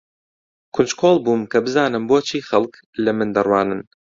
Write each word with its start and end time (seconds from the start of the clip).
کونجکۆڵ 0.73 1.15
بووم 1.23 1.41
کە 1.51 1.59
بزانم 1.65 2.03
بۆچی 2.09 2.39
خەڵک 2.47 2.73
لە 3.03 3.11
من 3.17 3.29
دەڕوانن. 3.35 3.81